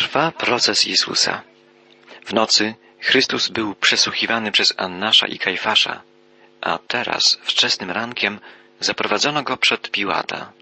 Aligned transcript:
Trwa 0.00 0.32
proces 0.32 0.86
Jezusa. 0.86 1.42
W 2.24 2.32
nocy 2.32 2.74
Chrystus 3.00 3.48
był 3.48 3.74
przesłuchiwany 3.74 4.52
przez 4.52 4.74
Annasza 4.76 5.26
i 5.26 5.38
Kajfasza, 5.38 6.02
a 6.60 6.78
teraz, 6.78 7.38
wczesnym 7.42 7.90
rankiem, 7.90 8.40
zaprowadzono 8.80 9.42
go 9.42 9.56
przed 9.56 9.90
Piłata. 9.90 10.52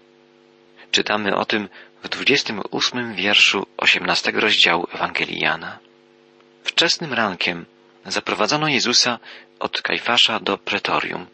Czytamy 0.91 1.35
o 1.35 1.45
tym 1.45 1.69
w 2.03 2.09
28 2.09 3.15
wierszu 3.15 3.67
18 3.77 4.31
rozdziału 4.31 4.87
Ewangelii 4.93 5.39
Jana. 5.39 5.79
Wczesnym 6.63 7.13
rankiem 7.13 7.65
zaprowadzono 8.05 8.67
Jezusa 8.67 9.19
od 9.59 9.81
Kajfasza 9.81 10.39
do 10.39 10.57
pretorium. 10.57 11.27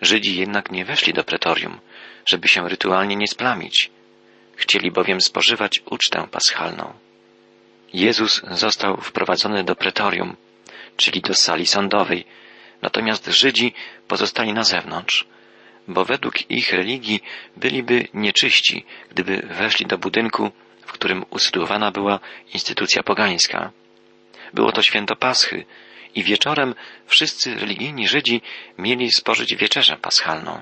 Żydzi 0.00 0.36
jednak 0.36 0.70
nie 0.70 0.84
weszli 0.84 1.12
do 1.12 1.24
pretorium, 1.24 1.80
żeby 2.26 2.48
się 2.48 2.68
rytualnie 2.68 3.16
nie 3.16 3.26
splamić. 3.26 3.90
Chcieli 4.56 4.90
bowiem 4.90 5.20
spożywać 5.20 5.82
ucztę 5.90 6.26
paschalną. 6.30 7.03
Jezus 7.94 8.42
został 8.50 8.96
wprowadzony 8.96 9.64
do 9.64 9.76
pretorium, 9.76 10.36
czyli 10.96 11.20
do 11.20 11.34
sali 11.34 11.66
sądowej, 11.66 12.24
natomiast 12.82 13.26
Żydzi 13.26 13.72
pozostali 14.08 14.52
na 14.52 14.64
zewnątrz, 14.64 15.26
bo 15.88 16.04
według 16.04 16.50
ich 16.50 16.72
religii 16.72 17.20
byliby 17.56 18.08
nieczyści, 18.14 18.84
gdyby 19.10 19.36
weszli 19.36 19.86
do 19.86 19.98
budynku, 19.98 20.50
w 20.86 20.92
którym 20.92 21.24
usytuowana 21.30 21.90
była 21.90 22.20
instytucja 22.54 23.02
pogańska. 23.02 23.72
Było 24.54 24.72
to 24.72 24.82
święto 24.82 25.16
Paschy 25.16 25.64
i 26.14 26.22
wieczorem 26.22 26.74
wszyscy 27.06 27.54
religijni 27.54 28.08
Żydzi 28.08 28.42
mieli 28.78 29.12
spożyć 29.12 29.56
wieczerzę 29.56 29.96
paschalną. 29.96 30.60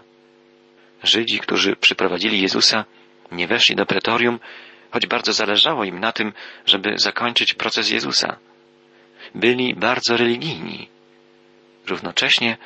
Żydzi, 1.03 1.39
którzy 1.39 1.77
przyprowadzili 1.77 2.41
Jezusa, 2.41 2.85
nie 3.33 3.47
weszli 3.47 3.77
do 3.77 3.87
pretorium, 3.87 4.39
choć 4.93 5.07
bardzo 5.07 5.33
zależało 5.33 5.85
im 5.85 6.01
na 6.01 6.13
tym, 6.13 6.33
żeby 6.67 6.95
zakończyć 6.97 7.55
proces 7.55 7.91
Jezusa. 7.91 8.37
Byli 9.35 9.75
bardzo 9.75 10.17
religijni. 10.17 10.89
Równocześnie 11.87 12.57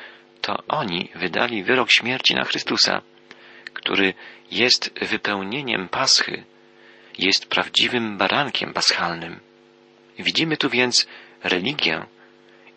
to 0.41 0.63
oni 0.67 1.09
wydali 1.15 1.63
wyrok 1.63 1.91
śmierci 1.91 2.35
na 2.35 2.43
Chrystusa, 2.43 3.01
który 3.73 4.13
jest 4.51 4.99
wypełnieniem 5.01 5.89
Paschy, 5.89 6.43
jest 7.17 7.45
prawdziwym 7.45 8.17
barankiem 8.17 8.73
paschalnym. 8.73 9.39
Widzimy 10.19 10.57
tu 10.57 10.69
więc 10.69 11.07
religię 11.43 12.05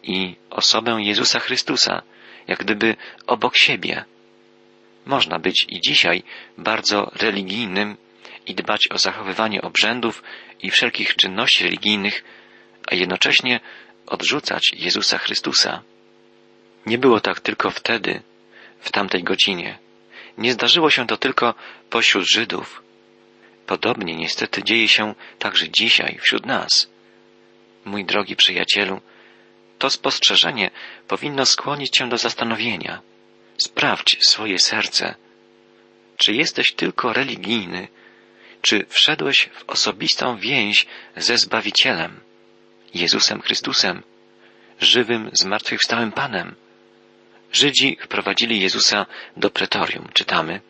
i 0.03 0.37
osobę 0.51 0.97
Jezusa 1.01 1.41
Chrystusa, 1.41 2.03
jak 2.49 2.59
gdyby 2.59 2.97
obok 3.27 3.57
siebie. 3.57 4.05
Można 5.07 5.39
być 5.39 5.67
i 5.69 5.81
dzisiaj 5.81 6.23
bardzo 6.59 7.11
religijnym 7.15 7.97
i 8.51 8.55
dbać 8.55 8.89
o 8.91 8.99
zachowywanie 8.99 9.63
obrzędów 9.63 10.23
i 10.63 10.71
wszelkich 10.71 11.17
czynności 11.17 11.65
religijnych, 11.65 12.25
a 12.91 12.95
jednocześnie 12.95 13.61
odrzucać 14.07 14.73
Jezusa 14.73 15.19
Chrystusa. 15.19 15.83
Nie 16.87 16.99
było 16.99 17.21
tak 17.21 17.41
tylko 17.41 17.71
wtedy, 17.71 18.23
w 18.81 18.93
tamtej 18.93 19.23
godzinie. 19.23 19.79
Nie 20.39 20.53
zdarzyło 20.53 20.91
się 20.91 21.07
to 21.07 21.17
tylko 21.17 21.55
pośród 21.91 22.31
Żydów. 22.31 22.83
Podobnie 23.67 24.17
niestety 24.17 24.63
dzieje 24.63 24.89
się 24.89 25.15
także 25.39 25.71
dzisiaj 25.71 26.19
wśród 26.23 26.47
nas. 26.47 26.91
Mój 27.85 28.05
drogi 28.05 28.37
przyjacielu, 28.37 29.01
to 29.79 29.91
spostrzeżenie 29.91 30.71
powinno 31.09 31.47
skłonić 31.47 31.91
cię 31.91 32.09
do 32.09 32.19
zastanowienia. 32.19 33.01
Sprawdź 33.63 34.19
swoje 34.27 34.59
serce. 34.59 35.15
Czy 36.17 36.33
jesteś 36.33 36.73
tylko 36.73 37.13
religijny, 37.13 37.89
czy 38.63 38.87
wszedłeś 38.89 39.51
w 39.55 39.71
osobistą 39.71 40.37
więź 40.37 40.87
ze 41.17 41.39
Zbawicielem, 41.39 42.21
Jezusem 42.95 43.43
Chrystusem, 43.43 44.03
żywym, 44.81 45.31
zmartwychwstałym 45.33 46.13
Panem? 46.13 46.55
Żydzi 47.53 47.99
wprowadzili 48.01 48.61
Jezusa 48.61 49.07
do 49.37 49.51
pretorium, 49.51 50.09
czytamy, 50.15 50.61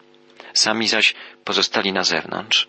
sami 0.52 0.88
zaś 0.88 1.14
pozostali 1.44 1.92
na 1.92 2.02
zewnątrz. 2.02 2.68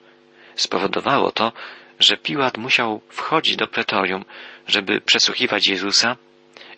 Spowodowało 0.55 1.31
to, 1.31 1.51
że 1.99 2.17
Piłat 2.17 2.57
musiał 2.57 3.01
wchodzić 3.09 3.55
do 3.55 3.67
pretorium, 3.67 4.25
żeby 4.67 5.01
przesłuchiwać 5.01 5.67
Jezusa 5.67 6.17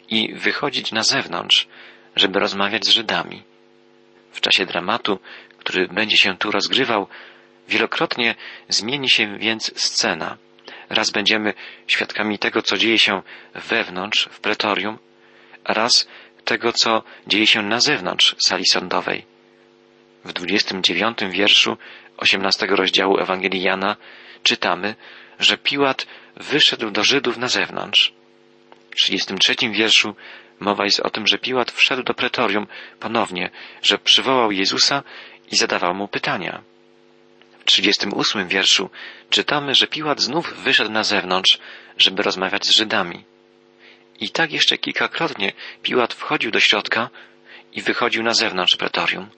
i 0.09 0.33
wychodzić 0.33 0.91
na 0.91 1.03
zewnątrz, 1.03 1.67
żeby 2.15 2.39
rozmawiać 2.39 2.85
z 2.85 2.89
Żydami. 2.89 3.43
W 4.31 4.41
czasie 4.41 4.65
dramatu, 4.65 5.19
który 5.57 5.87
będzie 5.87 6.17
się 6.17 6.37
tu 6.37 6.51
rozgrywał, 6.51 7.07
wielokrotnie 7.67 8.35
zmieni 8.69 9.09
się 9.09 9.37
więc 9.37 9.81
scena. 9.81 10.37
Raz 10.89 11.11
będziemy 11.11 11.53
świadkami 11.87 12.39
tego, 12.39 12.61
co 12.61 12.77
dzieje 12.77 12.99
się 12.99 13.21
wewnątrz, 13.55 14.29
w 14.31 14.39
pretorium, 14.39 14.97
a 15.63 15.73
raz 15.73 16.07
tego, 16.45 16.73
co 16.73 17.03
dzieje 17.27 17.47
się 17.47 17.61
na 17.61 17.79
zewnątrz 17.79 18.35
sali 18.45 18.65
sądowej. 18.65 19.25
W 20.25 20.33
29 20.33 21.17
wierszu 21.29 21.77
18 22.17 22.65
rozdziału 22.65 23.17
Ewangelii 23.17 23.61
Jana 23.61 23.95
czytamy, 24.43 24.95
że 25.39 25.57
Piłat 25.57 26.07
wyszedł 26.35 26.91
do 26.91 27.03
Żydów 27.03 27.37
na 27.37 27.47
zewnątrz. 27.47 28.13
W 28.91 28.95
33 28.95 29.55
wierszu 29.71 30.15
mowa 30.59 30.85
jest 30.85 30.99
o 30.99 31.09
tym, 31.09 31.27
że 31.27 31.37
Piłat 31.37 31.71
wszedł 31.71 32.03
do 32.03 32.13
pretorium 32.13 32.67
ponownie, 32.99 33.49
że 33.81 33.97
przywołał 33.97 34.51
Jezusa 34.51 35.03
i 35.51 35.55
zadawał 35.55 35.93
mu 35.93 36.07
pytania. 36.07 36.63
W 37.63 37.65
38 37.65 38.47
wierszu 38.47 38.89
czytamy, 39.29 39.75
że 39.75 39.87
Piłat 39.87 40.21
znów 40.21 40.53
wyszedł 40.63 40.91
na 40.91 41.03
zewnątrz, 41.03 41.59
żeby 41.97 42.23
rozmawiać 42.23 42.65
z 42.65 42.71
Żydami. 42.71 43.23
I 44.19 44.29
tak 44.29 44.51
jeszcze 44.51 44.77
kilkakrotnie 44.77 45.51
Piłat 45.81 46.13
wchodził 46.13 46.51
do 46.51 46.59
środka 46.59 47.09
i 47.73 47.81
wychodził 47.81 48.23
na 48.23 48.33
zewnątrz 48.33 48.75
pretorium. 48.75 49.29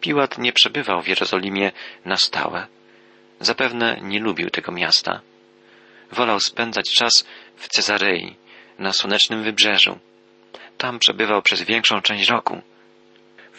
Piłat 0.00 0.38
nie 0.38 0.52
przebywał 0.52 1.02
w 1.02 1.08
Jerozolimie 1.08 1.72
na 2.04 2.16
stałe. 2.16 2.66
Zapewne 3.40 3.98
nie 4.02 4.20
lubił 4.20 4.50
tego 4.50 4.72
miasta. 4.72 5.20
Wolał 6.12 6.40
spędzać 6.40 6.90
czas 6.90 7.26
w 7.56 7.68
Cezarei, 7.68 8.36
na 8.78 8.92
słonecznym 8.92 9.42
wybrzeżu. 9.42 9.98
Tam 10.78 10.98
przebywał 10.98 11.42
przez 11.42 11.62
większą 11.62 12.00
część 12.00 12.28
roku. 12.28 12.62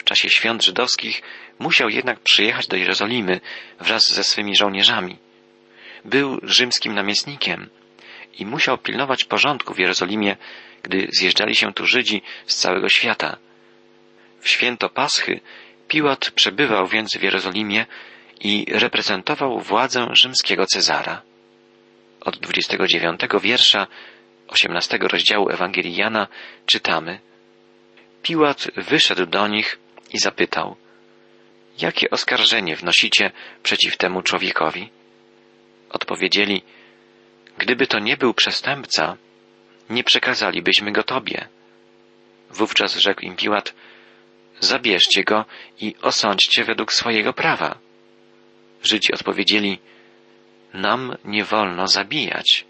Czasie 0.07 0.29
świąt 0.29 0.63
żydowskich 0.63 1.21
musiał 1.59 1.89
jednak 1.89 2.19
przyjechać 2.19 2.67
do 2.67 2.77
Jerozolimy 2.77 3.39
wraz 3.79 4.13
ze 4.13 4.23
swymi 4.23 4.55
żołnierzami. 4.55 5.17
Był 6.05 6.39
rzymskim 6.43 6.95
namiestnikiem 6.95 7.69
i 8.39 8.45
musiał 8.45 8.77
pilnować 8.77 9.23
porządku 9.23 9.73
w 9.73 9.79
Jerozolimie, 9.79 10.37
gdy 10.83 11.07
zjeżdżali 11.11 11.55
się 11.55 11.73
tu 11.73 11.85
Żydzi 11.85 12.21
z 12.45 12.55
całego 12.55 12.89
świata. 12.89 13.37
W 14.41 14.49
święto 14.49 14.89
Paschy 14.89 15.39
Piłat 15.87 16.31
przebywał 16.31 16.87
więc 16.87 17.17
w 17.17 17.23
Jerozolimie 17.23 17.85
i 18.41 18.65
reprezentował 18.71 19.59
władzę 19.59 20.07
rzymskiego 20.13 20.65
Cezara. 20.65 21.21
Od 22.21 22.37
29 22.37 23.21
wiersza 23.41 23.87
18 24.47 24.97
rozdziału 25.01 25.49
Ewangelii 25.49 25.95
Jana 25.95 26.27
czytamy 26.65 27.19
Piłat 28.21 28.67
wyszedł 28.75 29.25
do 29.25 29.47
nich 29.47 29.79
i 30.13 30.19
zapytał 30.19 30.75
Jakie 31.81 32.09
oskarżenie 32.09 32.75
wnosicie 32.75 33.31
przeciw 33.63 33.97
temu 33.97 34.21
człowiekowi? 34.21 34.89
Odpowiedzieli 35.89 36.61
Gdyby 37.57 37.87
to 37.87 37.99
nie 37.99 38.17
był 38.17 38.33
przestępca, 38.33 39.17
nie 39.89 40.03
przekazalibyśmy 40.03 40.91
go 40.91 41.03
Tobie. 41.03 41.47
Wówczas 42.49 42.95
rzekł 42.95 43.21
im 43.21 43.35
Piłat 43.35 43.73
Zabierzcie 44.59 45.23
go 45.23 45.45
i 45.79 45.95
osądźcie 46.01 46.63
według 46.63 46.93
swojego 46.93 47.33
prawa. 47.33 47.77
Żydzi 48.83 49.13
odpowiedzieli 49.13 49.79
Nam 50.73 51.17
nie 51.25 51.43
wolno 51.43 51.87
zabijać. 51.87 52.65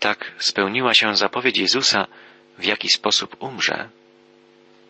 Tak 0.00 0.32
spełniła 0.38 0.94
się 0.94 1.16
zapowiedź 1.16 1.58
Jezusa, 1.58 2.06
w 2.58 2.64
jaki 2.64 2.88
sposób 2.88 3.42
umrze. 3.42 3.88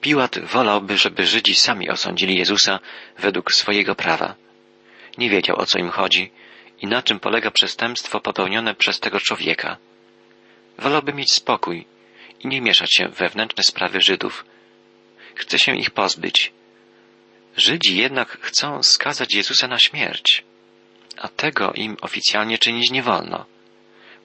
Piłat 0.01 0.39
wolałby, 0.39 0.99
żeby 0.99 1.27
Żydzi 1.27 1.55
sami 1.55 1.91
osądzili 1.91 2.39
Jezusa 2.39 2.81
według 3.19 3.53
swojego 3.53 3.95
prawa. 3.95 4.35
Nie 5.19 5.31
wiedział, 5.31 5.57
o 5.61 5.67
co 5.67 5.79
im 5.79 5.91
chodzi 5.91 6.31
i 6.83 6.87
na 6.87 7.03
czym 7.03 7.21
polega 7.21 7.51
przestępstwo 7.51 8.21
popełnione 8.21 8.75
przez 8.75 9.01
tego 9.01 9.21
człowieka. 9.21 9.77
Wolałby 10.79 11.13
mieć 11.13 11.33
spokój 11.33 11.87
i 12.41 12.49
nie 12.49 12.61
mieszać 12.61 12.95
się 12.95 13.09
w 13.09 13.15
wewnętrzne 13.15 13.63
sprawy 13.63 14.01
Żydów. 14.01 14.45
Chce 15.35 15.59
się 15.59 15.77
ich 15.77 15.91
pozbyć. 15.91 16.53
Żydzi 17.57 17.97
jednak 17.97 18.39
chcą 18.41 18.83
skazać 18.83 19.35
Jezusa 19.35 19.69
na 19.69 19.79
śmierć, 19.79 20.45
a 21.17 21.29
tego 21.29 21.73
im 21.73 21.97
oficjalnie 22.01 22.59
czynić 22.59 22.91
nie 22.91 23.03
wolno. 23.03 23.47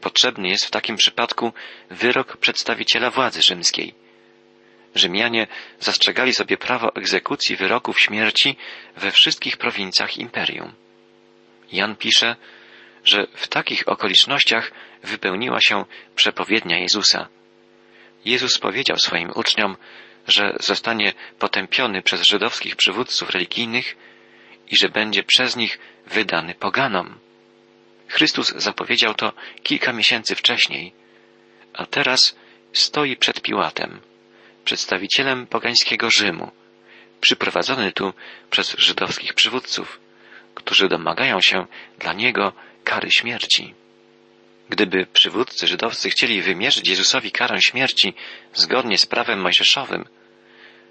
Potrzebny 0.02 0.50
jest 0.50 0.66
w 0.66 0.72
takim 0.72 0.96
przypadku 0.96 1.54
wyrok 1.90 2.38
przedstawiciela 2.38 3.10
władzy 3.10 3.42
rzymskiej. 3.42 4.03
Rzymianie 4.96 5.48
zastrzegali 5.80 6.34
sobie 6.34 6.58
prawo 6.58 6.96
egzekucji 6.96 7.56
wyroków 7.56 8.00
śmierci 8.00 8.56
we 8.98 9.12
wszystkich 9.12 9.58
prowincjach 9.58 10.18
imperium. 10.18 10.74
Jan 11.72 11.96
pisze, 11.96 12.36
że 13.04 13.28
w 13.34 13.48
takich 13.48 13.88
okolicznościach 13.88 14.72
wypełniła 15.04 15.62
się 15.62 15.86
przepowiednia 16.16 16.78
Jezusa. 16.78 17.28
Jezus 18.26 18.60
powiedział 18.60 18.98
swoim 18.98 19.32
uczniom, 19.36 19.78
że 20.28 20.56
zostanie 20.60 21.14
potępiony 21.40 22.02
przez 22.02 22.24
żydowskich 22.24 22.76
przywódców 22.76 23.30
religijnych 23.30 23.96
i 24.72 24.78
że 24.78 24.90
będzie 24.90 25.24
przez 25.24 25.56
nich 25.56 25.80
wydany 26.06 26.56
poganom. 26.56 27.20
Chrystus 28.08 28.54
zapowiedział 28.56 29.14
to 29.14 29.34
kilka 29.64 29.94
miesięcy 29.94 30.36
wcześniej, 30.36 30.94
a 31.74 31.86
teraz 31.86 32.36
stoi 32.74 33.18
przed 33.18 33.42
Piłatem, 33.42 34.02
przedstawicielem 34.66 35.48
pogańskiego 35.48 36.10
Rzymu, 36.10 36.52
przyprowadzony 37.22 37.92
tu 37.92 38.14
przez 38.50 38.76
żydowskich 38.78 39.34
przywódców, 39.34 40.00
którzy 40.56 40.88
domagają 40.88 41.42
się 41.42 41.66
dla 42.00 42.14
niego 42.14 42.54
kary 42.84 43.12
śmierci. 43.12 43.74
Gdyby 44.70 45.06
przywódcy 45.06 45.68
żydowscy 45.68 46.10
chcieli 46.10 46.42
wymierzyć 46.42 46.88
Jezusowi 46.88 47.32
karę 47.32 47.62
śmierci 47.62 48.14
zgodnie 48.54 48.98
z 48.98 49.06
prawem 49.06 49.42
mojżeszowym, 49.42 50.06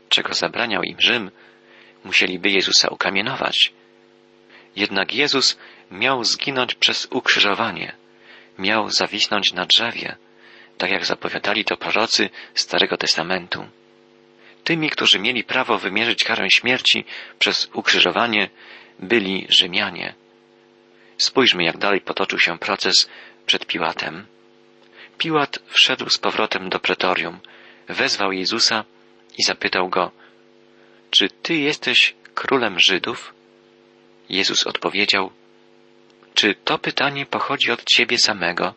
czego 0.08 0.34
zabraniał 0.34 0.82
im 0.82 1.00
Rzym, 1.00 1.30
musieliby 2.04 2.50
Jezusa 2.50 2.88
ukamienować. 2.88 3.72
Jednak 4.76 5.14
Jezus 5.14 5.58
miał 5.90 6.24
zginąć 6.24 6.74
przez 6.74 7.06
ukrzyżowanie, 7.10 7.92
miał 8.58 8.90
zawisnąć 8.90 9.52
na 9.52 9.66
drzewie, 9.66 10.16
tak 10.78 10.90
jak 10.90 11.06
zapowiadali 11.06 11.64
to 11.64 11.76
prorocy 11.76 12.30
Starego 12.54 12.96
Testamentu. 12.96 13.68
Tymi, 14.64 14.90
którzy 14.90 15.18
mieli 15.18 15.44
prawo 15.44 15.78
wymierzyć 15.78 16.24
karę 16.24 16.50
śmierci 16.50 17.04
przez 17.38 17.70
ukrzyżowanie, 17.72 18.50
byli 18.98 19.46
Rzymianie. 19.48 20.14
Spójrzmy, 21.18 21.64
jak 21.64 21.78
dalej 21.78 22.00
potoczył 22.00 22.38
się 22.38 22.58
proces 22.58 23.10
przed 23.46 23.66
Piłatem. 23.66 24.26
Piłat 25.18 25.58
wszedł 25.66 26.10
z 26.10 26.18
powrotem 26.18 26.70
do 26.70 26.80
pretorium, 26.80 27.40
wezwał 27.88 28.32
Jezusa 28.32 28.84
i 29.38 29.42
zapytał 29.42 29.88
go, 29.88 30.10
czy 31.10 31.28
ty 31.28 31.54
jesteś 31.54 32.14
królem 32.34 32.80
Żydów? 32.80 33.34
Jezus 34.28 34.66
odpowiedział, 34.66 35.30
czy 36.34 36.54
to 36.54 36.78
pytanie 36.78 37.26
pochodzi 37.26 37.70
od 37.70 37.84
ciebie 37.84 38.18
samego, 38.18 38.74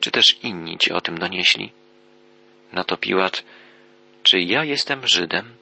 czy 0.00 0.10
też 0.10 0.36
inni 0.42 0.78
ci 0.78 0.92
o 0.92 1.00
tym 1.00 1.18
donieśli? 1.18 1.72
Na 2.72 2.84
to 2.84 2.96
Piłat, 2.96 3.44
czy 4.22 4.40
ja 4.40 4.64
jestem 4.64 5.06
Żydem? 5.08 5.54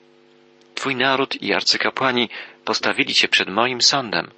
Twój 0.74 0.96
naród 0.96 1.42
i 1.42 1.54
arcykapłani 1.54 2.28
postawili 2.64 3.14
cię 3.14 3.28
przed 3.28 3.48
moim 3.48 3.82
sądem. 3.82 4.30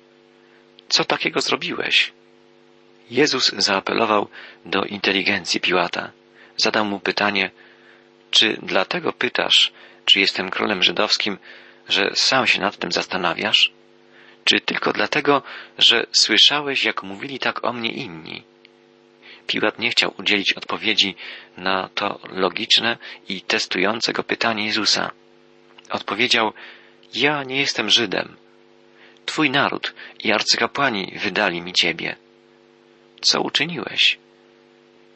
Co 0.88 1.04
takiego 1.04 1.40
zrobiłeś? 1.40 2.12
Jezus 3.10 3.52
zaapelował 3.52 4.28
do 4.64 4.84
inteligencji 4.84 5.60
Piłata. 5.60 6.12
Zadał 6.56 6.84
mu 6.84 7.00
pytanie, 7.00 7.50
czy 8.30 8.58
dlatego 8.62 9.12
pytasz, 9.12 9.72
czy 10.04 10.20
jestem 10.20 10.50
królem 10.50 10.82
żydowskim, 10.82 11.38
że 11.88 12.10
sam 12.14 12.46
się 12.46 12.60
nad 12.60 12.76
tym 12.76 12.92
zastanawiasz? 12.92 13.72
Czy 14.44 14.60
tylko 14.60 14.92
dlatego, 14.92 15.42
że 15.78 16.06
słyszałeś, 16.12 16.84
jak 16.84 17.02
mówili 17.02 17.38
tak 17.38 17.64
o 17.64 17.72
mnie 17.72 17.92
inni? 17.92 18.42
Piłat 19.46 19.78
nie 19.78 19.90
chciał 19.90 20.14
udzielić 20.18 20.52
odpowiedzi 20.52 21.14
na 21.56 21.88
to 21.94 22.20
logiczne 22.28 22.98
i 23.28 23.40
testujące 23.40 24.12
go 24.12 24.22
pytanie 24.24 24.66
Jezusa. 24.66 25.10
Odpowiedział, 25.90 26.52
ja 27.14 27.42
nie 27.42 27.60
jestem 27.60 27.90
Żydem. 27.90 28.36
Twój 29.26 29.50
naród 29.50 29.94
i 30.24 30.32
arcykapłani 30.32 31.12
wydali 31.16 31.62
mi 31.62 31.72
ciebie. 31.72 32.16
Co 33.20 33.40
uczyniłeś? 33.40 34.18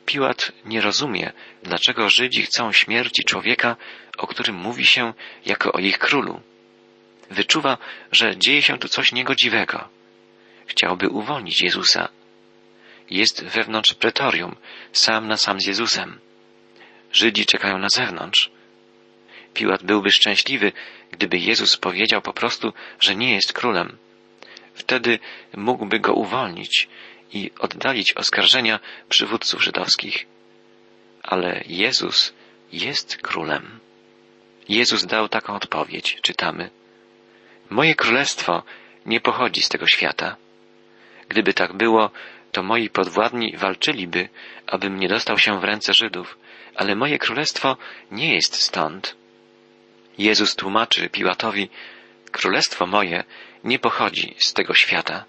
Piłat 0.06 0.52
nie 0.64 0.80
rozumie, 0.80 1.32
dlaczego 1.62 2.08
Żydzi 2.08 2.42
chcą 2.42 2.72
śmierci 2.72 3.24
człowieka, 3.24 3.76
o 4.18 4.26
którym 4.26 4.56
mówi 4.56 4.86
się 4.86 5.14
jako 5.46 5.72
o 5.72 5.78
ich 5.78 5.98
królu. 5.98 6.40
Wyczuwa, 7.30 7.78
że 8.12 8.36
dzieje 8.36 8.62
się 8.62 8.78
tu 8.78 8.88
coś 8.88 9.12
niegodziwego. 9.12 9.88
Chciałby 10.66 11.08
uwolnić 11.08 11.62
Jezusa. 11.62 12.08
Jest 13.10 13.44
wewnątrz 13.44 13.94
pretorium, 13.94 14.56
sam 14.92 15.28
na 15.28 15.36
sam 15.36 15.60
z 15.60 15.66
Jezusem. 15.66 16.18
Żydzi 17.12 17.46
czekają 17.46 17.78
na 17.78 17.88
zewnątrz. 17.88 18.50
Piłat 19.54 19.82
byłby 19.82 20.10
szczęśliwy, 20.10 20.72
gdyby 21.10 21.38
Jezus 21.38 21.76
powiedział 21.76 22.22
po 22.22 22.32
prostu, 22.32 22.72
że 23.00 23.16
nie 23.16 23.34
jest 23.34 23.52
królem. 23.52 23.96
Wtedy 24.74 25.18
mógłby 25.56 26.00
go 26.00 26.14
uwolnić 26.14 26.88
i 27.32 27.50
oddalić 27.58 28.12
oskarżenia 28.12 28.80
przywódców 29.08 29.64
żydowskich. 29.64 30.26
Ale 31.22 31.62
Jezus 31.66 32.32
jest 32.72 33.16
królem. 33.16 33.80
Jezus 34.68 35.06
dał 35.06 35.28
taką 35.28 35.54
odpowiedź, 35.54 36.18
czytamy. 36.22 36.70
Moje 37.70 37.94
królestwo 37.94 38.62
nie 39.06 39.20
pochodzi 39.20 39.62
z 39.62 39.68
tego 39.68 39.86
świata. 39.86 40.36
Gdyby 41.28 41.54
tak 41.54 41.72
było, 41.72 42.10
to 42.52 42.62
moi 42.62 42.90
podwładni 42.90 43.56
walczyliby, 43.56 44.28
abym 44.66 45.00
nie 45.00 45.08
dostał 45.08 45.38
się 45.38 45.60
w 45.60 45.64
ręce 45.64 45.94
Żydów, 45.94 46.38
ale 46.74 46.96
moje 46.96 47.18
królestwo 47.18 47.76
nie 48.10 48.34
jest 48.34 48.54
stąd. 48.54 49.16
Jezus 50.18 50.56
tłumaczy 50.56 51.10
Piłatowi, 51.10 51.68
królestwo 52.32 52.86
moje 52.86 53.24
nie 53.64 53.78
pochodzi 53.78 54.34
z 54.38 54.52
tego 54.52 54.74
świata. 54.74 55.24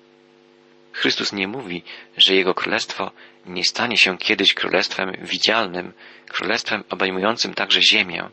Chrystus 0.93 1.33
nie 1.33 1.47
mówi, 1.47 1.83
że 2.17 2.35
Jego 2.35 2.53
królestwo 2.53 3.11
nie 3.45 3.63
stanie 3.63 3.97
się 3.97 4.17
kiedyś 4.17 4.53
królestwem 4.53 5.11
widzialnym, 5.21 5.93
królestwem 6.27 6.83
obejmującym 6.89 7.53
także 7.53 7.81
ziemię. 7.81 8.29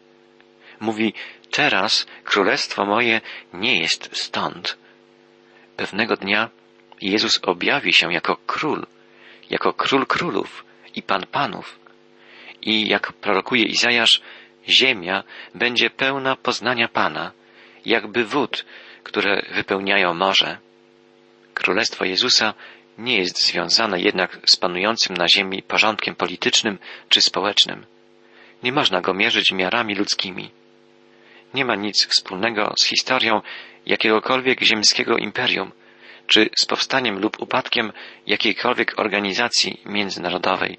Mówi, 0.81 1.15
teraz 1.51 2.07
królestwo 2.25 2.87
moje 2.87 3.21
nie 3.53 3.81
jest 3.81 4.09
stąd. 4.13 4.79
Pewnego 5.77 6.17
dnia 6.17 6.51
Jezus 7.01 7.41
objawi 7.43 7.93
się 7.93 8.13
jako 8.13 8.37
król, 8.47 8.87
jako 9.51 9.73
król 9.73 10.07
królów 10.07 10.65
i 10.95 11.03
pan 11.03 11.27
panów. 11.27 11.79
I 12.63 12.89
jak 12.89 13.13
prorokuje 13.13 13.63
Izajasz, 13.63 14.21
ziemia 14.69 15.23
będzie 15.55 15.91
pełna 15.91 16.37
poznania 16.37 16.89
Pana, 16.89 17.33
jakby 17.87 18.25
wód, 18.25 18.65
które 19.03 19.43
wypełniają 19.55 20.15
morze. 20.15 20.59
Królestwo 21.55 22.05
Jezusa 22.05 22.55
nie 22.99 23.19
jest 23.19 23.47
związane 23.47 24.01
jednak 24.01 24.39
z 24.51 24.57
panującym 24.57 25.17
na 25.17 25.29
ziemi 25.29 25.63
porządkiem 25.63 26.15
politycznym 26.15 26.79
czy 27.09 27.23
społecznym. 27.23 27.87
Nie 28.63 28.73
można 28.73 29.01
go 29.01 29.15
mierzyć 29.15 29.53
miarami 29.53 29.95
ludzkimi. 29.95 30.51
Nie 31.55 31.65
ma 31.65 31.75
nic 31.75 32.07
wspólnego 32.07 32.75
z 32.79 32.85
historią 32.85 33.41
jakiegokolwiek 33.87 34.63
ziemskiego 34.63 35.17
imperium, 35.17 35.73
czy 36.29 36.51
z 36.63 36.67
powstaniem 36.67 37.19
lub 37.19 37.43
upadkiem 37.43 37.93
jakiejkolwiek 38.27 38.99
organizacji 38.99 39.81
międzynarodowej, 39.87 40.79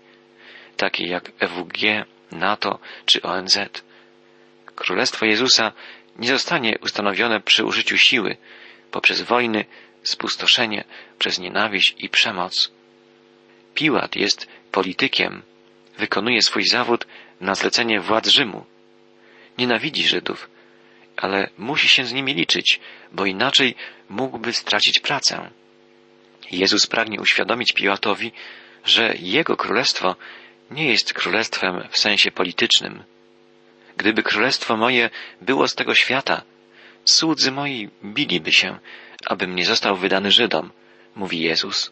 takiej 0.77 1.10
jak 1.10 1.32
EWG, 1.39 2.06
NATO 2.32 2.79
czy 3.06 3.22
ONZ. 3.22 3.58
Królestwo 4.75 5.25
Jezusa 5.25 5.72
nie 6.15 6.27
zostanie 6.27 6.77
ustanowione 6.82 7.41
przy 7.41 7.65
użyciu 7.65 7.98
siły, 7.98 8.38
poprzez 8.91 9.22
wojny, 9.22 9.65
spustoszenie, 10.03 10.84
przez 11.20 11.39
nienawiść 11.39 11.96
i 11.98 12.10
przemoc. 12.10 12.72
Piłat 13.74 14.15
jest 14.15 14.48
politykiem, 14.72 15.41
wykonuje 15.98 16.41
swój 16.41 16.63
zawód 16.68 17.08
na 17.41 17.56
zlecenie 17.56 18.00
władz 18.00 18.27
Rzymu. 18.27 18.65
Nienawidzi 19.58 20.08
Żydów, 20.08 20.50
ale 21.22 21.50
musi 21.58 21.90
się 21.90 22.06
z 22.06 22.14
nimi 22.14 22.34
liczyć, 22.34 22.80
bo 23.12 23.26
inaczej 23.26 23.76
mógłby 24.10 24.54
stracić 24.54 25.00
pracę. 25.00 25.50
Jezus 26.52 26.88
pragnie 26.88 27.22
uświadomić 27.22 27.74
Piłatowi, 27.74 28.32
że 28.86 29.16
jego 29.20 29.58
królestwo 29.58 30.16
nie 30.72 30.88
jest 30.88 31.14
królestwem 31.14 31.88
w 31.92 31.98
sensie 31.98 32.32
politycznym. 32.32 33.04
Gdyby 33.98 34.24
królestwo 34.24 34.78
moje 34.78 35.10
było 35.42 35.68
z 35.68 35.76
tego 35.76 35.96
świata, 35.96 36.42
słudzy 37.06 37.52
moi 37.52 37.90
biliby 38.04 38.52
się, 38.52 38.80
abym 39.26 39.56
nie 39.56 39.66
został 39.66 39.96
wydany 39.96 40.32
Żydom, 40.32 40.72
mówi 41.16 41.40
Jezus. 41.40 41.92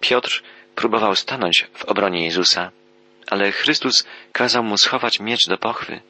Piotr 0.00 0.42
próbował 0.74 1.16
stanąć 1.16 1.66
w 1.74 1.84
obronie 1.84 2.24
Jezusa, 2.24 2.70
ale 3.26 3.52
Chrystus 3.52 4.06
kazał 4.32 4.64
mu 4.64 4.78
schować 4.78 5.20
miecz 5.20 5.48
do 5.48 5.58
pochwy. 5.58 6.00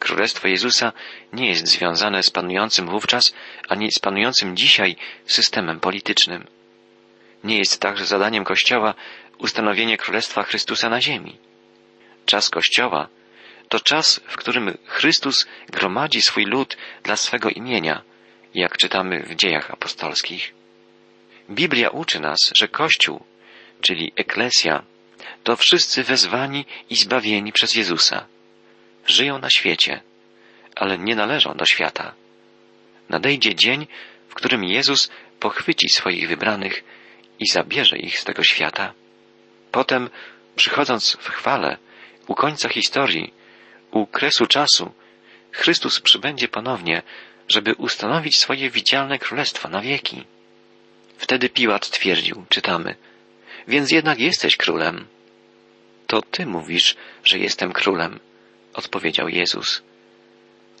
Królestwo 0.00 0.48
Jezusa 0.48 0.92
nie 1.32 1.48
jest 1.48 1.66
związane 1.66 2.22
z 2.22 2.30
panującym 2.30 2.86
wówczas, 2.86 3.34
ani 3.68 3.92
z 3.92 3.98
panującym 3.98 4.56
dzisiaj 4.56 4.96
systemem 5.26 5.80
politycznym. 5.80 6.46
Nie 7.44 7.58
jest 7.58 7.80
także 7.80 8.06
zadaniem 8.06 8.44
Kościoła 8.44 8.94
ustanowienie 9.38 9.96
Królestwa 9.96 10.42
Chrystusa 10.42 10.88
na 10.88 11.00
ziemi. 11.00 11.38
Czas 12.26 12.50
Kościoła 12.50 13.08
to 13.68 13.80
czas, 13.80 14.20
w 14.28 14.36
którym 14.36 14.78
Chrystus 14.86 15.46
gromadzi 15.68 16.22
swój 16.22 16.44
lud 16.44 16.76
dla 17.02 17.16
swego 17.16 17.50
imienia, 17.50 18.02
jak 18.54 18.76
czytamy 18.76 19.22
w 19.22 19.34
dziejach 19.34 19.70
apostolskich. 19.70 20.54
Biblia 21.50 21.88
uczy 21.88 22.20
nas, 22.20 22.38
że 22.54 22.68
Kościół, 22.68 23.24
czyli 23.80 24.12
Eklesja, 24.16 24.82
to 25.44 25.56
wszyscy 25.56 26.02
wezwani 26.04 26.64
i 26.90 26.96
zbawieni 26.96 27.52
przez 27.52 27.74
Jezusa. 27.74 28.26
Żyją 29.06 29.38
na 29.38 29.50
świecie, 29.50 30.00
ale 30.76 30.98
nie 30.98 31.16
należą 31.16 31.54
do 31.54 31.64
świata. 31.64 32.14
Nadejdzie 33.08 33.54
dzień, 33.54 33.86
w 34.28 34.34
którym 34.34 34.64
Jezus 34.64 35.10
pochwyci 35.40 35.88
swoich 35.88 36.28
wybranych 36.28 36.84
i 37.38 37.46
zabierze 37.46 37.98
ich 37.98 38.18
z 38.18 38.24
tego 38.24 38.42
świata. 38.42 38.92
Potem, 39.72 40.10
przychodząc 40.56 41.16
w 41.20 41.28
chwale, 41.28 41.76
u 42.26 42.34
końca 42.34 42.68
historii, 42.68 43.32
u 43.90 44.06
kresu 44.06 44.46
czasu, 44.46 44.92
Chrystus 45.52 46.00
przybędzie 46.00 46.48
ponownie, 46.48 47.02
żeby 47.48 47.74
ustanowić 47.74 48.38
swoje 48.38 48.70
widzialne 48.70 49.18
królestwo 49.18 49.68
na 49.68 49.80
wieki. 49.80 50.24
Wtedy 51.18 51.48
Piłat 51.48 51.90
twierdził, 51.90 52.44
czytamy, 52.48 52.94
więc 53.68 53.90
jednak 53.90 54.20
jesteś 54.20 54.56
królem. 54.56 55.06
To 56.06 56.22
ty 56.22 56.46
mówisz, 56.46 56.96
że 57.24 57.38
jestem 57.38 57.72
królem, 57.72 58.20
odpowiedział 58.74 59.28
Jezus. 59.28 59.82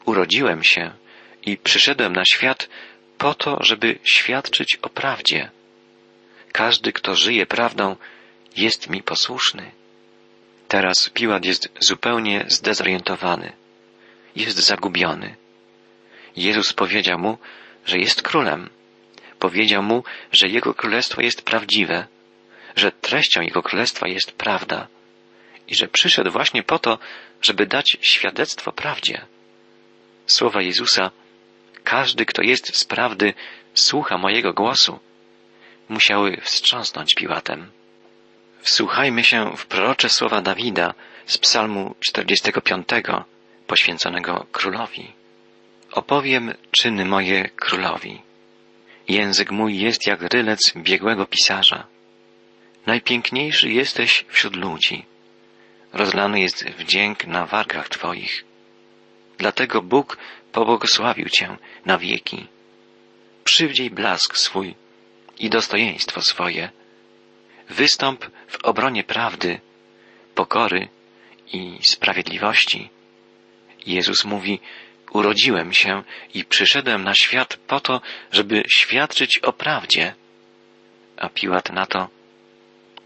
Urodziłem 0.04 0.64
się 0.64 0.90
i 1.42 1.56
przyszedłem 1.56 2.12
na 2.12 2.24
świat 2.24 2.68
po 3.18 3.34
to, 3.34 3.58
żeby 3.60 3.98
świadczyć 4.04 4.78
o 4.82 4.88
prawdzie. 4.88 5.50
Każdy, 6.52 6.92
kto 6.92 7.14
żyje 7.14 7.46
prawdą, 7.46 7.96
jest 8.56 8.90
mi 8.90 9.02
posłuszny. 9.02 9.70
Teraz 10.68 11.10
Piłat 11.10 11.44
jest 11.44 11.68
zupełnie 11.80 12.44
zdezorientowany. 12.48 13.52
Jest 14.36 14.58
zagubiony. 14.58 15.36
Jezus 16.36 16.72
powiedział 16.72 17.18
mu, 17.18 17.38
że 17.86 17.98
jest 17.98 18.22
królem. 18.22 18.70
Powiedział 19.38 19.82
mu, 19.82 20.04
że 20.32 20.48
jego 20.48 20.74
królestwo 20.74 21.22
jest 21.22 21.42
prawdziwe, 21.42 22.06
że 22.76 22.92
treścią 22.92 23.40
jego 23.40 23.62
królestwa 23.62 24.08
jest 24.08 24.32
prawda 24.32 24.88
i 25.70 25.74
że 25.74 25.88
przyszedł 25.88 26.30
właśnie 26.30 26.62
po 26.62 26.78
to, 26.78 26.98
żeby 27.42 27.66
dać 27.66 27.96
świadectwo 28.00 28.72
prawdzie. 28.72 29.26
Słowa 30.26 30.62
Jezusa, 30.62 31.10
każdy, 31.84 32.26
kto 32.26 32.42
jest 32.42 32.76
z 32.76 32.84
prawdy, 32.84 33.34
słucha 33.74 34.18
mojego 34.18 34.52
głosu, 34.52 34.98
musiały 35.88 36.40
wstrząsnąć 36.40 37.14
Piłatem. 37.14 37.70
Wsłuchajmy 38.62 39.24
się 39.24 39.56
w 39.56 39.66
prorocze 39.66 40.08
słowa 40.08 40.40
Dawida 40.40 40.94
z 41.26 41.38
psalmu 41.38 41.94
45, 42.00 42.88
poświęconego 43.66 44.46
królowi. 44.52 45.12
Opowiem 45.92 46.54
czyny 46.70 47.04
moje 47.04 47.48
królowi. 47.48 48.22
Język 49.08 49.50
mój 49.50 49.78
jest 49.78 50.06
jak 50.06 50.22
rylec 50.22 50.72
biegłego 50.76 51.26
pisarza. 51.26 51.86
Najpiękniejszy 52.86 53.68
jesteś 53.70 54.24
wśród 54.28 54.56
ludzi. 54.56 55.06
Rozlany 55.92 56.40
jest 56.40 56.64
wdzięk 56.64 57.26
na 57.26 57.46
wargach 57.46 57.88
Twoich. 57.88 58.44
Dlatego 59.38 59.82
Bóg 59.82 60.18
pobłogosławił 60.52 61.28
Cię 61.28 61.56
na 61.84 61.98
wieki. 61.98 62.46
Przywdziej 63.44 63.90
blask 63.90 64.36
swój 64.36 64.74
i 65.38 65.50
dostojeństwo 65.50 66.22
swoje. 66.22 66.70
Wystąp 67.68 68.30
w 68.48 68.64
obronie 68.64 69.04
prawdy, 69.04 69.60
pokory 70.34 70.88
i 71.52 71.78
sprawiedliwości. 71.82 72.90
Jezus 73.86 74.24
mówi, 74.24 74.60
urodziłem 75.12 75.72
się 75.72 76.02
i 76.34 76.44
przyszedłem 76.44 77.04
na 77.04 77.14
świat 77.14 77.56
po 77.56 77.80
to, 77.80 78.00
żeby 78.32 78.62
świadczyć 78.74 79.38
o 79.38 79.52
prawdzie. 79.52 80.14
A 81.16 81.28
Piłat 81.28 81.72
na 81.72 81.86
to, 81.86 82.08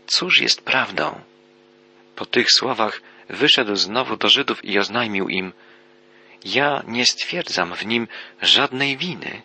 cóż 0.07 0.41
jest 0.41 0.63
prawdą? 0.63 1.21
Po 2.17 2.27
tych 2.27 2.51
słowach 2.51 3.03
wyszedł 3.29 3.77
znowu 3.77 4.17
do 4.17 4.29
Żydów 4.29 4.65
i 4.65 4.79
oznajmił 4.79 5.29
im, 5.29 5.53
ja 6.45 6.83
nie 6.87 7.07
stwierdzam 7.07 7.75
w 7.75 7.87
nim 7.87 8.09
żadnej 8.43 8.97
winy. 8.97 9.43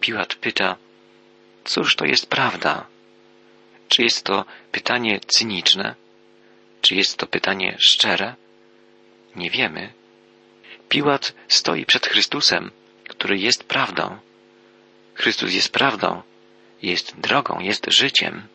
Piłat 0.00 0.34
pyta, 0.34 0.76
cóż 1.64 1.96
to 1.96 2.04
jest 2.04 2.26
prawda? 2.26 2.86
Czy 3.88 4.02
jest 4.02 4.24
to 4.24 4.44
pytanie 4.72 5.20
cyniczne? 5.26 5.94
Czy 6.80 6.94
jest 6.94 7.16
to 7.16 7.26
pytanie 7.26 7.76
szczere? 7.78 8.34
Nie 9.36 9.50
wiemy. 9.50 9.92
Piłat 10.88 11.34
stoi 11.48 11.86
przed 11.86 12.06
Chrystusem, 12.06 12.70
który 13.08 13.38
jest 13.38 13.64
prawdą. 13.64 14.18
Chrystus 15.14 15.52
jest 15.52 15.72
prawdą, 15.72 16.22
jest 16.82 17.20
drogą, 17.20 17.60
jest 17.60 17.86
życiem. 17.88 18.48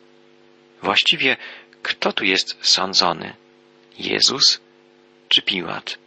Właściwie 0.81 1.37
kto 1.83 2.13
tu 2.13 2.25
jest 2.25 2.57
sądzony? 2.61 3.33
Jezus 3.99 4.61
czy 5.29 5.41
Piłat? 5.41 5.97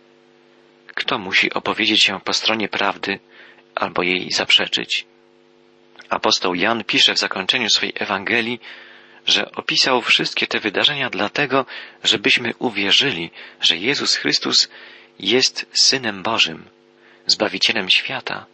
Kto 0.86 1.18
musi 1.18 1.52
opowiedzieć 1.52 2.02
się 2.02 2.20
po 2.20 2.32
stronie 2.32 2.68
prawdy 2.68 3.18
albo 3.74 4.02
jej 4.02 4.30
zaprzeczyć? 4.30 5.04
Apostoł 6.08 6.54
Jan 6.54 6.84
pisze 6.84 7.14
w 7.14 7.18
zakończeniu 7.18 7.70
swojej 7.70 7.92
Ewangelii, 7.96 8.60
że 9.26 9.50
opisał 9.52 10.02
wszystkie 10.02 10.46
te 10.46 10.60
wydarzenia 10.60 11.10
dlatego, 11.10 11.66
żebyśmy 12.04 12.52
uwierzyli, 12.58 13.30
że 13.60 13.76
Jezus 13.76 14.14
Chrystus 14.14 14.68
jest 15.18 15.66
Synem 15.72 16.22
Bożym, 16.22 16.64
Zbawicielem 17.26 17.90
świata, 17.90 18.46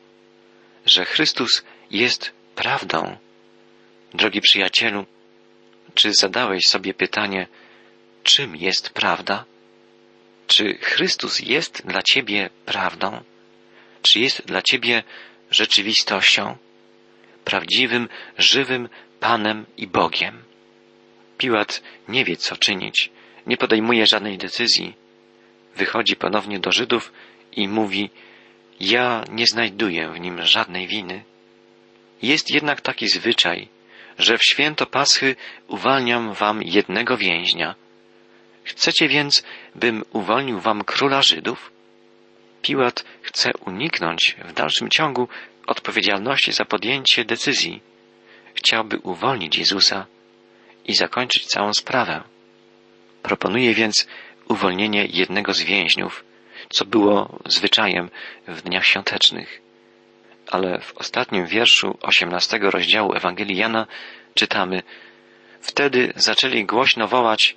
że 0.86 1.04
Chrystus 1.04 1.64
jest 1.90 2.32
prawdą. 2.54 3.16
Drogi 4.14 4.40
przyjacielu, 4.40 5.06
czy 5.94 6.12
zadałeś 6.14 6.66
sobie 6.66 6.94
pytanie, 6.94 7.46
czym 8.22 8.56
jest 8.56 8.90
prawda? 8.90 9.44
Czy 10.46 10.74
Chrystus 10.74 11.40
jest 11.40 11.86
dla 11.86 12.02
Ciebie 12.02 12.50
prawdą? 12.66 13.20
Czy 14.02 14.20
jest 14.20 14.46
dla 14.46 14.62
Ciebie 14.62 15.02
rzeczywistością? 15.50 16.56
Prawdziwym, 17.44 18.08
żywym 18.38 18.88
Panem 19.20 19.66
i 19.76 19.86
Bogiem? 19.86 20.42
Piłat 21.38 21.82
nie 22.08 22.24
wie, 22.24 22.36
co 22.36 22.56
czynić, 22.56 23.10
nie 23.46 23.56
podejmuje 23.56 24.06
żadnej 24.06 24.38
decyzji. 24.38 24.94
Wychodzi 25.76 26.16
ponownie 26.16 26.58
do 26.58 26.72
Żydów 26.72 27.12
i 27.52 27.68
mówi, 27.68 28.10
ja 28.80 29.24
nie 29.30 29.46
znajduję 29.46 30.10
w 30.10 30.20
nim 30.20 30.46
żadnej 30.46 30.86
winy. 30.86 31.24
Jest 32.22 32.50
jednak 32.50 32.80
taki 32.80 33.08
zwyczaj, 33.08 33.68
że 34.20 34.38
w 34.38 34.44
święto 34.44 34.86
Paschy 34.86 35.36
uwalniam 35.68 36.34
wam 36.34 36.62
jednego 36.62 37.16
więźnia. 37.16 37.74
Chcecie 38.64 39.08
więc, 39.08 39.42
bym 39.74 40.04
uwolnił 40.12 40.60
wam 40.60 40.84
króla 40.84 41.22
Żydów? 41.22 41.72
Piłat 42.62 43.04
chce 43.22 43.50
uniknąć 43.66 44.36
w 44.44 44.52
dalszym 44.52 44.90
ciągu 44.90 45.28
odpowiedzialności 45.66 46.52
za 46.52 46.64
podjęcie 46.64 47.24
decyzji. 47.24 47.80
Chciałby 48.54 48.98
uwolnić 48.98 49.58
Jezusa 49.58 50.06
i 50.84 50.94
zakończyć 50.94 51.46
całą 51.46 51.74
sprawę. 51.74 52.22
Proponuje 53.22 53.74
więc 53.74 54.06
uwolnienie 54.48 55.06
jednego 55.06 55.52
z 55.52 55.62
więźniów, 55.62 56.24
co 56.68 56.84
było 56.84 57.38
zwyczajem 57.46 58.10
w 58.48 58.62
dniach 58.62 58.86
świątecznych. 58.86 59.69
Ale 60.50 60.80
w 60.80 60.92
ostatnim 60.96 61.46
wierszu 61.46 61.98
osiemnastego 62.02 62.70
rozdziału 62.70 63.14
Ewangelii 63.14 63.56
Jana 63.56 63.86
czytamy 64.34 64.82
Wtedy 65.60 66.12
zaczęli 66.16 66.64
głośno 66.64 67.08
wołać 67.08 67.56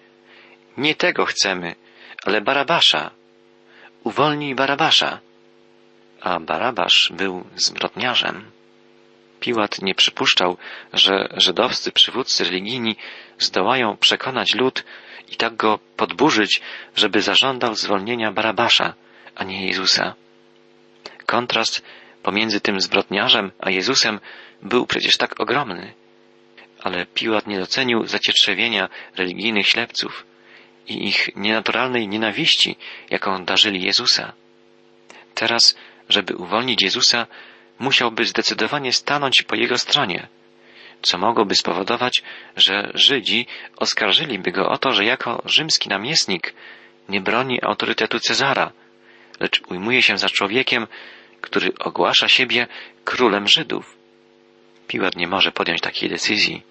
Nie 0.77 0.95
tego 0.95 1.25
chcemy, 1.25 1.75
ale 2.25 2.41
Barabasza. 2.41 3.11
Uwolnij 4.03 4.55
Barabasza. 4.55 5.19
A 6.21 6.39
Barabasz 6.39 7.11
był 7.15 7.43
zbrodniarzem. 7.55 8.51
Piłat 9.39 9.81
nie 9.81 9.95
przypuszczał, 9.95 10.57
że 10.93 11.27
żydowscy 11.37 11.91
przywódcy 11.91 12.43
religijni 12.43 12.95
zdołają 13.39 13.97
przekonać 13.97 14.55
lud 14.55 14.83
i 15.31 15.35
tak 15.35 15.55
go 15.55 15.79
podburzyć, 15.97 16.61
żeby 16.95 17.21
zażądał 17.21 17.75
zwolnienia 17.75 18.31
Barabasza, 18.31 18.93
a 19.35 19.43
nie 19.43 19.67
Jezusa. 19.67 20.13
Kontrast 21.25 21.83
pomiędzy 22.23 22.61
tym 22.61 22.81
zbrodniarzem 22.81 23.51
a 23.59 23.69
Jezusem 23.69 24.19
był 24.61 24.85
przecież 24.85 25.17
tak 25.17 25.39
ogromny. 25.39 25.93
Ale 26.79 27.05
Piłat 27.05 27.47
nie 27.47 27.59
docenił 27.59 28.05
zacietrzewienia 28.05 28.89
religijnych 29.17 29.67
ślepców 29.67 30.25
i 30.87 31.07
ich 31.07 31.29
nienaturalnej 31.35 32.07
nienawiści, 32.07 32.75
jaką 33.09 33.45
darzyli 33.45 33.83
Jezusa. 33.83 34.33
Teraz, 35.35 35.77
żeby 36.09 36.35
uwolnić 36.35 36.81
Jezusa, 36.81 37.27
musiałby 37.79 38.25
zdecydowanie 38.25 38.93
stanąć 38.93 39.43
po 39.43 39.55
jego 39.55 39.77
stronie, 39.77 40.27
co 41.01 41.17
mogłoby 41.17 41.55
spowodować, 41.55 42.23
że 42.55 42.91
Żydzi 42.93 43.47
oskarżyliby 43.77 44.51
go 44.51 44.69
o 44.69 44.77
to, 44.77 44.91
że 44.91 45.05
jako 45.05 45.41
rzymski 45.45 45.89
namiestnik 45.89 46.53
nie 47.09 47.21
broni 47.21 47.59
autorytetu 47.61 48.19
Cezara, 48.19 48.71
lecz 49.39 49.61
ujmuje 49.69 50.01
się 50.01 50.17
za 50.17 50.29
człowiekiem, 50.29 50.87
który 51.43 51.71
ogłasza 51.79 52.27
siebie 52.29 52.67
królem 53.05 53.47
Żydów. 53.47 53.97
Piłat 54.87 55.15
nie 55.15 55.27
może 55.27 55.51
podjąć 55.51 55.81
takiej 55.81 56.09
decyzji. 56.09 56.63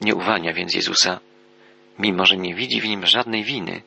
Nie 0.00 0.14
uwalnia 0.14 0.52
więc 0.52 0.74
Jezusa, 0.74 1.20
mimo 1.98 2.26
że 2.26 2.36
nie 2.36 2.54
widzi 2.54 2.80
w 2.80 2.84
nim 2.84 3.06
żadnej 3.06 3.44
winy. 3.44 3.82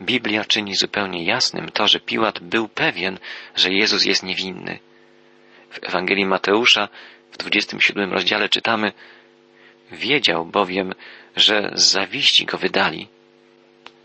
Biblia 0.00 0.44
czyni 0.44 0.76
zupełnie 0.76 1.24
jasnym 1.24 1.68
to, 1.68 1.88
że 1.88 2.00
Piłat 2.00 2.40
był 2.40 2.68
pewien, 2.68 3.18
że 3.56 3.72
Jezus 3.72 4.04
jest 4.04 4.22
niewinny. 4.22 4.78
W 5.70 5.78
Ewangelii 5.82 6.26
Mateusza 6.26 6.88
w 7.32 7.36
27 7.36 8.12
rozdziale 8.12 8.48
czytamy 8.48 8.92
Wiedział 9.92 10.44
bowiem, 10.44 10.94
że 11.36 11.72
z 11.74 11.84
zawiści 11.84 12.46
go 12.46 12.58
wydali. 12.58 13.08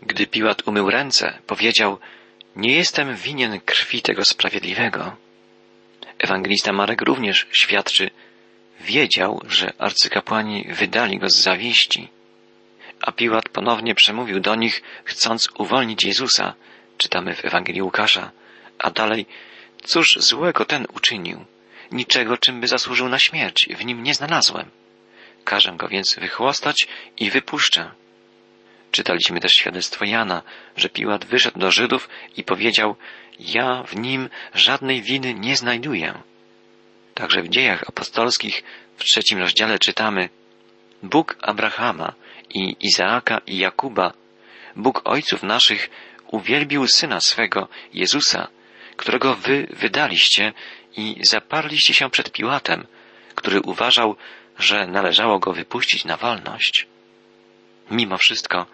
Gdy 0.02 0.26
Piłat 0.26 0.68
umył 0.68 0.90
ręce, 0.90 1.38
powiedział 1.46 1.98
Nie 2.56 2.76
jestem 2.76 3.16
winien 3.16 3.60
krwi 3.60 4.02
tego 4.02 4.24
sprawiedliwego. 4.24 5.16
Ewangelista 6.18 6.72
Marek 6.72 7.02
również 7.02 7.46
świadczy 7.52 8.10
Wiedział, 8.80 9.40
że 9.48 9.72
arcykapłani 9.78 10.66
wydali 10.68 11.18
go 11.18 11.28
z 11.28 11.36
zawiści. 11.36 12.08
A 13.00 13.12
Piłat 13.12 13.48
ponownie 13.48 13.94
przemówił 13.94 14.40
do 14.40 14.54
nich, 14.54 14.82
chcąc 15.04 15.48
uwolnić 15.58 16.04
Jezusa, 16.04 16.54
czytamy 16.98 17.34
w 17.34 17.44
Ewangelii 17.44 17.82
Łukasza, 17.82 18.30
a 18.78 18.90
dalej, 18.90 19.26
cóż 19.84 20.16
złego 20.20 20.64
ten 20.64 20.86
uczynił? 20.94 21.44
Niczego, 21.92 22.38
czym 22.38 22.60
by 22.60 22.68
zasłużył 22.68 23.08
na 23.08 23.18
śmierć, 23.18 23.68
w 23.76 23.84
nim 23.84 24.02
nie 24.02 24.14
znalazłem. 24.14 24.70
Każę 25.44 25.72
go 25.76 25.88
więc 25.88 26.14
wychłostać 26.14 26.88
i 27.18 27.30
wypuszczę. 27.30 27.90
Czytaliśmy 28.92 29.40
też 29.40 29.54
świadectwo 29.54 30.04
Jana, 30.04 30.42
że 30.76 30.88
Piłat 30.88 31.24
wyszedł 31.24 31.58
do 31.58 31.70
Żydów 31.70 32.08
i 32.36 32.44
powiedział, 32.44 32.96
ja 33.38 33.82
w 33.82 33.96
nim 33.96 34.28
żadnej 34.54 35.02
winy 35.02 35.34
nie 35.34 35.56
znajduję. 35.56 36.14
Także 37.14 37.42
w 37.42 37.48
dziejach 37.48 37.84
apostolskich 37.88 38.62
w 38.96 39.04
trzecim 39.04 39.38
rozdziale 39.38 39.78
czytamy, 39.78 40.28
Bóg 41.02 41.36
Abrahama 41.42 42.12
i 42.54 42.76
Izaaka 42.80 43.40
i 43.46 43.58
Jakuba, 43.58 44.12
Bóg 44.76 45.02
ojców 45.04 45.42
naszych, 45.42 45.90
uwielbił 46.26 46.86
syna 46.86 47.20
swego, 47.20 47.68
Jezusa, 47.94 48.48
którego 48.96 49.34
wy 49.34 49.66
wydaliście 49.70 50.52
i 50.96 51.16
zaparliście 51.20 51.94
się 51.94 52.10
przed 52.10 52.32
Piłatem, 52.32 52.86
który 53.34 53.60
uważał, 53.60 54.16
że 54.58 54.86
należało 54.86 55.38
go 55.38 55.52
wypuścić 55.52 56.04
na 56.04 56.16
wolność. 56.16 56.86
Mimo 57.90 58.18
wszystko, 58.18 58.66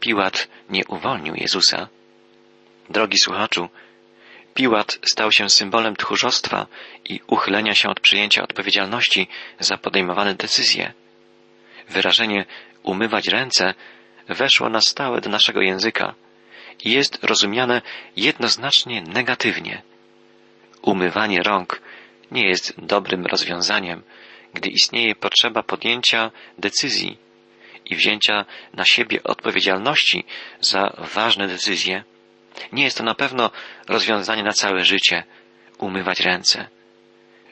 Piłat 0.00 0.48
nie 0.70 0.84
uwolnił 0.84 1.34
Jezusa. 1.34 1.88
Drogi 2.90 3.18
słuchaczu, 3.18 3.68
Piłat 4.54 4.98
stał 5.02 5.32
się 5.32 5.50
symbolem 5.50 5.96
tchórzostwa 5.96 6.66
i 7.04 7.20
uchylenia 7.26 7.74
się 7.74 7.88
od 7.88 8.00
przyjęcia 8.00 8.42
odpowiedzialności 8.42 9.28
za 9.60 9.76
podejmowane 9.78 10.34
decyzje. 10.34 10.92
Wyrażenie 11.88 12.46
umywać 12.82 13.28
ręce 13.28 13.74
weszło 14.28 14.68
na 14.68 14.80
stałe 14.80 15.20
do 15.20 15.30
naszego 15.30 15.60
języka 15.60 16.14
i 16.84 16.90
jest 16.92 17.24
rozumiane 17.24 17.82
jednoznacznie 18.16 19.02
negatywnie. 19.02 19.82
Umywanie 20.82 21.42
rąk 21.42 21.82
nie 22.30 22.48
jest 22.48 22.80
dobrym 22.80 23.26
rozwiązaniem, 23.26 24.02
gdy 24.54 24.68
istnieje 24.68 25.14
potrzeba 25.14 25.62
podjęcia 25.62 26.30
decyzji 26.58 27.18
i 27.90 27.96
wzięcia 27.96 28.44
na 28.74 28.84
siebie 28.84 29.22
odpowiedzialności 29.22 30.24
za 30.60 30.96
ważne 31.14 31.48
decyzje. 31.48 32.04
Nie 32.72 32.84
jest 32.84 32.98
to 32.98 33.04
na 33.04 33.14
pewno 33.14 33.50
rozwiązanie 33.88 34.42
na 34.42 34.52
całe 34.52 34.84
życie 34.84 35.24
umywać 35.78 36.20
ręce. 36.20 36.68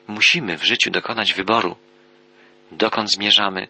Musimy 0.06 0.56
w 0.58 0.64
życiu 0.64 0.90
dokonać 0.90 1.34
wyboru. 1.34 1.76
Dokąd 2.72 3.10
zmierzamy, 3.10 3.68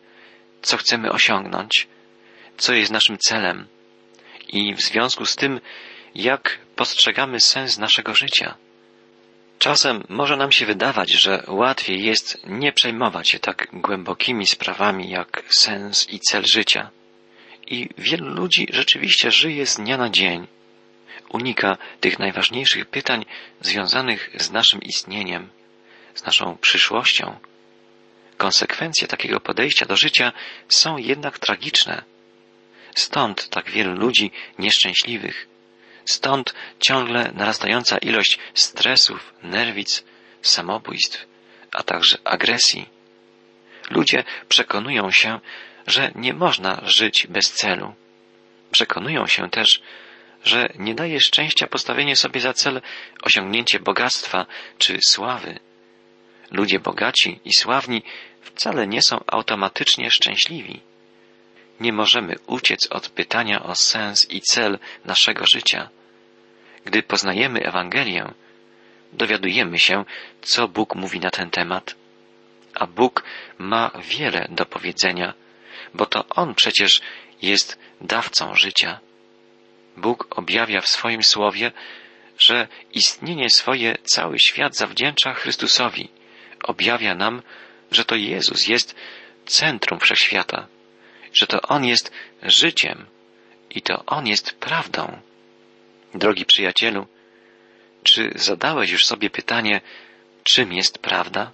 co 0.62 0.76
chcemy 0.76 1.12
osiągnąć, 1.12 1.88
co 2.56 2.74
jest 2.74 2.92
naszym 2.92 3.18
celem 3.18 3.66
i 4.48 4.74
w 4.74 4.80
związku 4.80 5.26
z 5.26 5.36
tym, 5.36 5.60
jak 6.14 6.58
postrzegamy 6.76 7.40
sens 7.40 7.78
naszego 7.78 8.14
życia. 8.14 8.54
Czasem 9.58 10.04
może 10.08 10.36
nam 10.36 10.52
się 10.52 10.66
wydawać, 10.66 11.10
że 11.10 11.44
łatwiej 11.46 12.04
jest 12.04 12.46
nie 12.46 12.72
przejmować 12.72 13.28
się 13.30 13.38
tak 13.38 13.68
głębokimi 13.72 14.46
sprawami 14.46 15.10
jak 15.10 15.42
sens 15.48 16.10
i 16.10 16.20
cel 16.20 16.44
życia. 16.44 16.90
I 17.66 17.88
wielu 17.98 18.28
ludzi 18.28 18.66
rzeczywiście 18.70 19.30
żyje 19.30 19.66
z 19.66 19.76
dnia 19.76 19.96
na 19.96 20.10
dzień. 20.10 20.46
Unika 21.28 21.76
tych 22.00 22.18
najważniejszych 22.18 22.86
pytań 22.86 23.24
związanych 23.60 24.30
z 24.34 24.50
naszym 24.50 24.82
istnieniem, 24.82 25.48
z 26.14 26.24
naszą 26.24 26.56
przyszłością. 26.56 27.38
Konsekwencje 28.36 29.08
takiego 29.08 29.40
podejścia 29.40 29.86
do 29.86 29.96
życia 29.96 30.32
są 30.68 30.96
jednak 30.96 31.38
tragiczne. 31.38 32.02
Stąd 32.94 33.48
tak 33.48 33.70
wielu 33.70 33.94
ludzi 33.94 34.30
nieszczęśliwych 34.58 35.47
Stąd 36.08 36.54
ciągle 36.80 37.32
narastająca 37.34 37.98
ilość 37.98 38.38
stresów, 38.54 39.34
nerwic, 39.42 40.04
samobójstw, 40.42 41.26
a 41.72 41.82
także 41.82 42.18
agresji. 42.24 42.88
Ludzie 43.90 44.24
przekonują 44.48 45.10
się, 45.10 45.40
że 45.86 46.12
nie 46.14 46.34
można 46.34 46.80
żyć 46.84 47.26
bez 47.26 47.52
celu. 47.52 47.94
Przekonują 48.70 49.26
się 49.26 49.50
też, 49.50 49.82
że 50.44 50.68
nie 50.74 50.94
daje 50.94 51.20
szczęścia 51.20 51.66
postawienie 51.66 52.16
sobie 52.16 52.40
za 52.40 52.52
cel 52.52 52.80
osiągnięcie 53.22 53.80
bogactwa 53.80 54.46
czy 54.78 54.98
sławy. 55.06 55.58
Ludzie 56.50 56.80
bogaci 56.80 57.40
i 57.44 57.52
sławni 57.56 58.02
wcale 58.42 58.86
nie 58.86 59.02
są 59.02 59.24
automatycznie 59.26 60.10
szczęśliwi. 60.10 60.80
Nie 61.80 61.92
możemy 61.92 62.34
uciec 62.46 62.86
od 62.90 63.08
pytania 63.08 63.62
o 63.62 63.74
sens 63.74 64.30
i 64.30 64.40
cel 64.40 64.78
naszego 65.04 65.46
życia. 65.46 65.88
Gdy 66.84 67.02
poznajemy 67.02 67.60
Ewangelię, 67.60 68.32
dowiadujemy 69.12 69.78
się, 69.78 70.04
co 70.42 70.68
Bóg 70.68 70.94
mówi 70.94 71.20
na 71.20 71.30
ten 71.30 71.50
temat. 71.50 71.94
A 72.74 72.86
Bóg 72.86 73.24
ma 73.58 73.90
wiele 74.04 74.48
do 74.50 74.66
powiedzenia, 74.66 75.34
bo 75.94 76.06
to 76.06 76.28
On 76.28 76.54
przecież 76.54 77.00
jest 77.42 77.78
dawcą 78.00 78.54
życia. 78.54 79.00
Bóg 79.96 80.38
objawia 80.38 80.80
w 80.80 80.88
swoim 80.88 81.22
słowie, 81.22 81.72
że 82.38 82.68
istnienie 82.92 83.50
swoje 83.50 83.96
cały 84.02 84.38
świat 84.38 84.76
zawdzięcza 84.76 85.34
Chrystusowi. 85.34 86.08
Objawia 86.62 87.14
nam, 87.14 87.42
że 87.90 88.04
to 88.04 88.14
Jezus 88.14 88.68
jest 88.68 88.94
centrum 89.46 90.00
wszechświata, 90.00 90.66
że 91.32 91.46
to 91.46 91.62
On 91.62 91.84
jest 91.84 92.12
życiem 92.42 93.06
i 93.70 93.82
to 93.82 94.04
On 94.06 94.26
jest 94.26 94.52
prawdą. 94.52 95.20
Drogi 96.14 96.44
przyjacielu, 96.44 97.06
czy 98.02 98.30
zadałeś 98.34 98.90
już 98.90 99.06
sobie 99.06 99.30
pytanie, 99.30 99.80
czym 100.42 100.72
jest 100.72 100.98
prawda? 100.98 101.52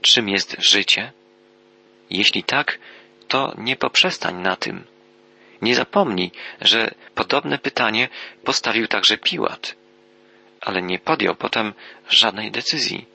Czym 0.00 0.28
jest 0.28 0.56
życie? 0.58 1.12
Jeśli 2.10 2.44
tak, 2.44 2.78
to 3.28 3.54
nie 3.58 3.76
poprzestań 3.76 4.36
na 4.36 4.56
tym. 4.56 4.84
Nie 5.62 5.74
zapomnij, 5.74 6.30
że 6.60 6.94
podobne 7.14 7.58
pytanie 7.58 8.08
postawił 8.44 8.86
także 8.86 9.18
Piłat, 9.18 9.76
ale 10.60 10.82
nie 10.82 10.98
podjął 10.98 11.34
potem 11.34 11.74
żadnej 12.08 12.50
decyzji. 12.50 13.06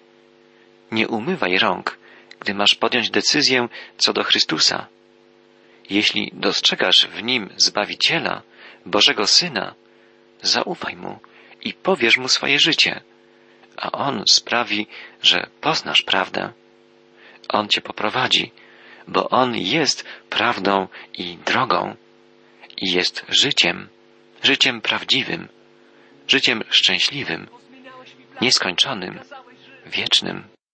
Nie 0.91 1.07
umywaj 1.07 1.57
rąk, 1.57 1.97
gdy 2.39 2.53
masz 2.53 2.75
podjąć 2.75 3.09
decyzję 3.09 3.67
co 3.97 4.13
do 4.13 4.23
Chrystusa. 4.23 4.87
Jeśli 5.89 6.31
dostrzegasz 6.33 7.07
w 7.07 7.23
nim 7.23 7.49
Zbawiciela, 7.57 8.41
Bożego 8.85 9.27
Syna, 9.27 9.75
Zaufaj 10.41 10.95
mu 10.95 11.19
i 11.61 11.73
powiesz 11.73 12.17
mu 12.17 12.27
swoje 12.27 12.59
życie, 12.59 13.01
a 13.77 13.91
on 13.91 14.23
sprawi, 14.31 14.87
że 15.21 15.47
poznasz 15.61 16.01
prawdę. 16.01 16.51
On 17.49 17.67
cię 17.67 17.81
poprowadzi, 17.81 18.51
bo 19.07 19.29
on 19.29 19.55
jest 19.55 20.05
prawdą 20.29 20.87
i 21.13 21.37
drogą 21.37 21.95
i 22.77 22.91
jest 22.91 23.25
życiem, 23.29 23.89
życiem 24.43 24.81
prawdziwym, 24.81 25.47
życiem 26.27 26.63
szczęśliwym, 26.69 27.47
nieskończonym, 28.41 29.19
wiecznym. 29.85 30.56